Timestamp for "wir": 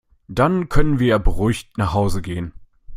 0.97-1.05